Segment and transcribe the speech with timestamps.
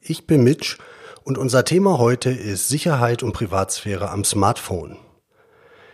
[0.00, 0.76] Ich bin Mitch
[1.24, 4.96] und unser Thema heute ist Sicherheit und Privatsphäre am Smartphone.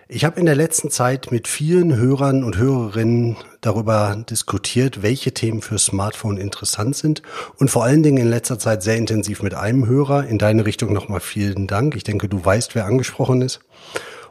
[0.08, 5.62] Ich habe in der letzten Zeit mit vielen Hörern und Hörerinnen darüber diskutiert, welche Themen
[5.62, 7.22] für Smartphone interessant sind
[7.56, 10.26] und vor allen Dingen in letzter Zeit sehr intensiv mit einem Hörer.
[10.26, 11.96] In deine Richtung nochmal vielen Dank.
[11.96, 13.60] Ich denke, du weißt, wer angesprochen ist.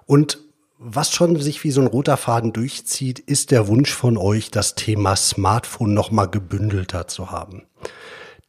[0.05, 0.37] Und
[0.77, 4.75] was schon sich wie so ein roter Faden durchzieht, ist der Wunsch von euch, das
[4.75, 7.63] Thema Smartphone nochmal gebündelter zu haben.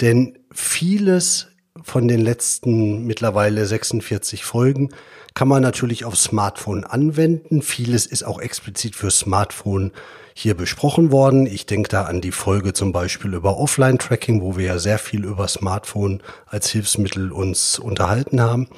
[0.01, 1.48] Denn vieles
[1.83, 4.91] von den letzten mittlerweile 46 Folgen
[5.35, 7.60] kann man natürlich auf Smartphone anwenden.
[7.63, 9.91] Vieles ist auch explizit für Smartphone
[10.33, 11.46] hier besprochen worden.
[11.46, 15.24] Ich denke da an die Folge zum Beispiel über Offline-Tracking, wo wir ja sehr viel
[15.24, 18.68] über Smartphone als Hilfsmittel uns unterhalten haben.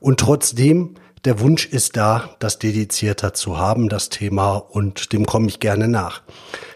[0.00, 5.46] Und trotzdem der Wunsch ist da, das dedizierter zu haben, das Thema, und dem komme
[5.46, 6.22] ich gerne nach.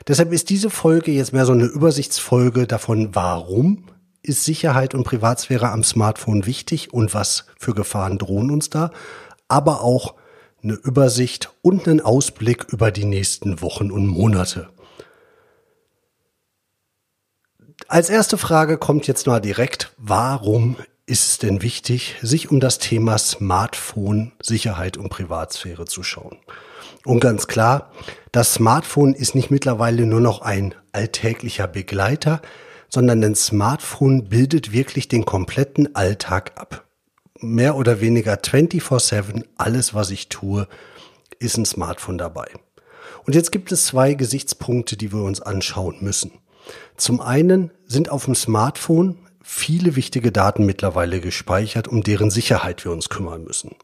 [0.07, 3.85] Deshalb ist diese Folge jetzt mehr so eine Übersichtsfolge davon, warum
[4.27, 8.91] ist Sicherheit und Privatsphäre am Smartphone wichtig und was für Gefahren drohen uns da,
[9.49, 10.15] aber auch
[10.63, 14.69] eine Übersicht und einen Ausblick über die nächsten Wochen und Monate.
[17.89, 22.79] Als erste Frage kommt jetzt mal direkt, warum ist es denn wichtig, sich um das
[22.79, 26.37] Thema Smartphone, Sicherheit und Privatsphäre zu schauen?
[27.05, 27.93] Und ganz klar,
[28.33, 32.43] das Smartphone ist nicht mittlerweile nur noch ein alltäglicher Begleiter,
[32.89, 36.85] sondern ein Smartphone bildet wirklich den kompletten Alltag ab.
[37.41, 40.69] Mehr oder weniger 24/7, alles was ich tue,
[41.39, 42.49] ist ein Smartphone dabei.
[43.25, 46.33] Und jetzt gibt es zwei Gesichtspunkte, die wir uns anschauen müssen.
[46.97, 52.93] Zum einen sind auf dem Smartphone viele wichtige Daten mittlerweile gespeichert, um deren Sicherheit wir
[52.93, 53.77] uns kümmern müssen.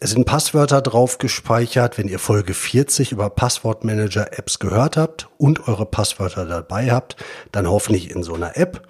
[0.00, 5.86] Es sind Passwörter drauf gespeichert, wenn ihr Folge 40 über Passwortmanager-Apps gehört habt und eure
[5.86, 7.16] Passwörter dabei habt,
[7.52, 8.86] dann hoffentlich in so einer App.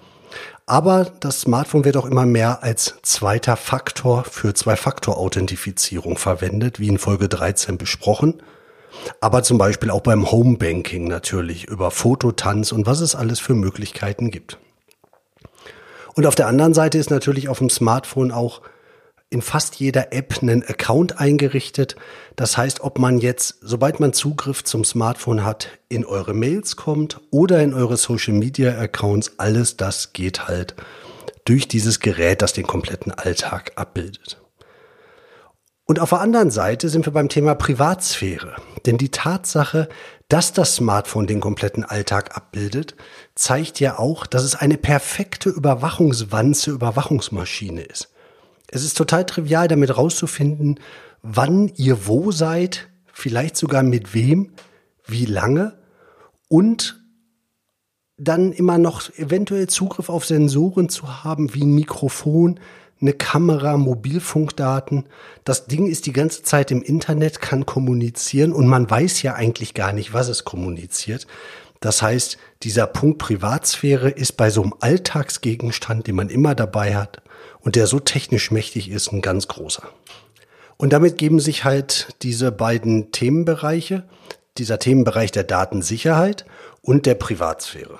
[0.65, 6.97] Aber das Smartphone wird auch immer mehr als zweiter Faktor für Zwei-Faktor-Authentifizierung verwendet, wie in
[6.97, 8.41] Folge 13 besprochen.
[9.21, 14.31] Aber zum Beispiel auch beim Homebanking natürlich über Fototanz und was es alles für Möglichkeiten
[14.31, 14.57] gibt.
[16.15, 18.61] Und auf der anderen Seite ist natürlich auf dem Smartphone auch
[19.29, 21.95] in fast jeder App einen Account eingerichtet.
[22.35, 27.19] Das heißt, ob man jetzt, sobald man Zugriff zum Smartphone hat, in eure Mails kommt
[27.31, 30.75] oder in eure Social Media Accounts, alles das geht halt
[31.43, 34.41] durch dieses Gerät, das den kompletten Alltag abbildet.
[35.87, 38.55] Und auf der anderen Seite sind wir beim Thema Privatsphäre.
[38.87, 39.87] Denn die Tatsache,
[40.29, 42.95] dass das Smartphone den kompletten Alltag abbildet,
[43.35, 48.14] zeigt ja auch, dass es eine perfekte Überwachungswanze, Überwachungsmaschine ist.
[48.69, 50.79] Es ist total trivial, damit rauszufinden,
[51.21, 54.51] wann ihr wo seid, vielleicht sogar mit wem,
[55.07, 55.77] wie lange
[56.47, 57.01] und
[58.17, 62.59] dann immer noch eventuell Zugriff auf Sensoren zu haben, wie ein Mikrofon,
[63.01, 65.05] eine Kamera, Mobilfunkdaten.
[65.43, 69.73] Das Ding ist die ganze Zeit im Internet, kann kommunizieren und man weiß ja eigentlich
[69.73, 71.27] gar nicht, was es kommuniziert.
[71.85, 77.21] Das heißt, dieser Punkt Privatsphäre ist bei so einem Alltagsgegenstand, den man immer dabei hat
[77.59, 79.83] und der so technisch mächtig ist, ein ganz großer.
[80.77, 84.03] Und damit geben sich halt diese beiden Themenbereiche,
[84.57, 86.47] dieser Themenbereich der Datensicherheit
[86.81, 87.99] und der Privatsphäre.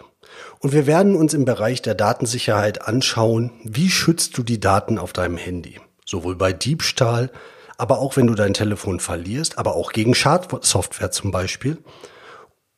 [0.58, 5.14] Und wir werden uns im Bereich der Datensicherheit anschauen, wie schützt du die Daten auf
[5.14, 5.80] deinem Handy?
[6.08, 7.30] Sowohl bei Diebstahl,
[7.78, 11.78] aber auch wenn du dein Telefon verlierst, aber auch gegen Schadsoftware zum Beispiel.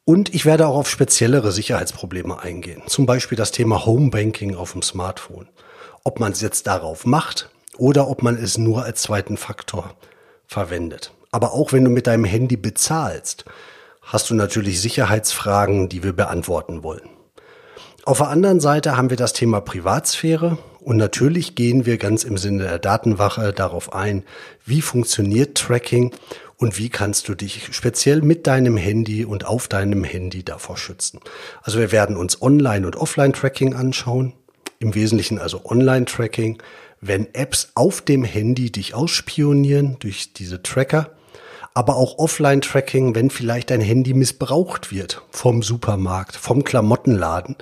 [0.09, 2.81] Und ich werde auch auf speziellere Sicherheitsprobleme eingehen.
[2.87, 5.49] Zum Beispiel das Thema Homebanking auf dem Smartphone.
[6.05, 9.95] Ob man es jetzt darauf macht oder ob man es nur als zweiten Faktor
[10.45, 11.11] verwendet.
[11.31, 13.43] Aber auch wenn du mit deinem Handy bezahlst,
[14.01, 17.09] hast du natürlich Sicherheitsfragen, die wir beantworten wollen.
[18.05, 22.37] Auf der anderen Seite haben wir das Thema Privatsphäre und natürlich gehen wir ganz im
[22.37, 24.23] Sinne der Datenwache darauf ein,
[24.65, 26.13] wie funktioniert Tracking
[26.57, 31.19] und wie kannst du dich speziell mit deinem Handy und auf deinem Handy davor schützen.
[31.61, 34.33] Also wir werden uns Online- und Offline-Tracking anschauen,
[34.79, 36.61] im Wesentlichen also Online-Tracking,
[36.99, 41.11] wenn Apps auf dem Handy dich ausspionieren durch diese Tracker
[41.77, 47.55] aber auch Offline-Tracking, wenn vielleicht dein Handy missbraucht wird vom Supermarkt, vom Klamottenladen,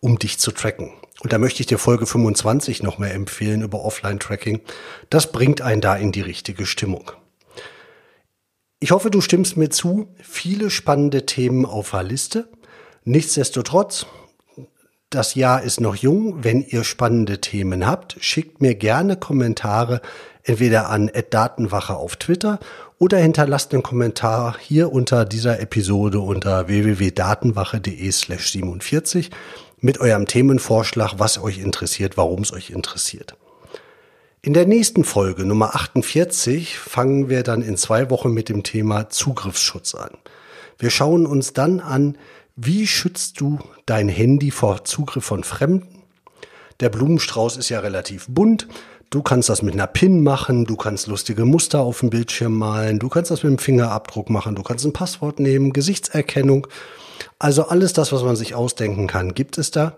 [0.00, 0.90] um dich zu tracken.
[1.20, 4.62] Und da möchte ich dir Folge 25 noch mehr empfehlen über Offline-Tracking.
[5.10, 7.12] Das bringt einen da in die richtige Stimmung.
[8.80, 10.14] Ich hoffe, du stimmst mir zu.
[10.22, 12.48] Viele spannende Themen auf der Liste.
[13.04, 14.06] Nichtsdestotrotz,
[15.10, 16.44] das Jahr ist noch jung.
[16.44, 20.00] Wenn ihr spannende Themen habt, schickt mir gerne Kommentare
[20.44, 22.60] entweder an Datenwache auf Twitter
[22.98, 29.30] oder hinterlasst einen Kommentar hier unter dieser Episode unter www.datenwache.de slash 47
[29.80, 33.36] mit eurem Themenvorschlag, was euch interessiert, warum es euch interessiert.
[34.40, 39.10] In der nächsten Folge Nummer 48 fangen wir dann in zwei Wochen mit dem Thema
[39.10, 40.10] Zugriffsschutz an.
[40.78, 42.16] Wir schauen uns dann an,
[42.54, 46.04] wie schützt du dein Handy vor Zugriff von Fremden?
[46.78, 48.68] Der Blumenstrauß ist ja relativ bunt.
[49.10, 53.00] Du kannst das mit einer PIN machen, du kannst lustige Muster auf dem Bildschirm malen,
[53.00, 56.68] du kannst das mit dem Fingerabdruck machen, du kannst ein Passwort nehmen, Gesichtserkennung.
[57.40, 59.96] Also alles das, was man sich ausdenken kann, gibt es da.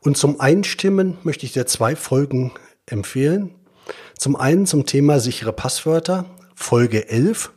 [0.00, 2.52] Und zum Einstimmen möchte ich dir zwei Folgen
[2.86, 3.54] empfehlen.
[4.18, 7.52] Zum einen zum Thema sichere Passwörter, Folge 11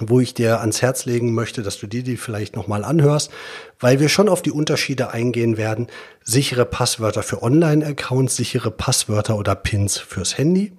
[0.00, 3.30] wo ich dir ans Herz legen möchte, dass du dir die vielleicht nochmal anhörst,
[3.78, 5.88] weil wir schon auf die Unterschiede eingehen werden.
[6.22, 10.72] Sichere Passwörter für Online-Accounts, sichere Passwörter oder Pins fürs Handy.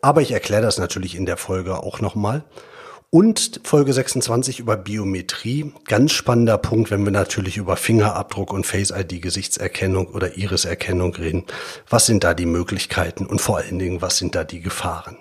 [0.00, 2.44] Aber ich erkläre das natürlich in der Folge auch nochmal.
[3.12, 5.72] Und Folge 26 über Biometrie.
[5.88, 11.44] Ganz spannender Punkt, wenn wir natürlich über Fingerabdruck und Face ID Gesichtserkennung oder Iriserkennung reden.
[11.88, 15.16] Was sind da die Möglichkeiten und vor allen Dingen, was sind da die Gefahren?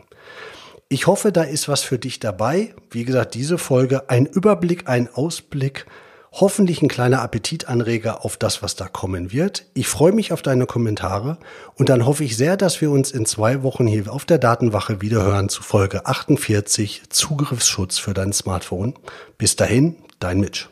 [0.87, 2.75] Ich hoffe, da ist was für dich dabei.
[2.91, 5.87] Wie gesagt, diese Folge ein Überblick, ein Ausblick,
[6.31, 9.65] hoffentlich ein kleiner Appetitanreger auf das, was da kommen wird.
[9.73, 11.37] Ich freue mich auf deine Kommentare
[11.75, 15.01] und dann hoffe ich sehr, dass wir uns in zwei Wochen hier auf der Datenwache
[15.01, 18.93] wiederhören zu Folge 48 Zugriffsschutz für dein Smartphone.
[19.37, 20.69] Bis dahin, dein Mitch.